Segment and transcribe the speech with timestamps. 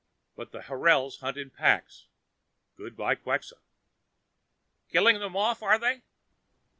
[0.35, 2.07] But the horals hunt in packs.
[2.75, 3.53] Good by Quxa."
[4.91, 6.01] "Killing them off, are they?"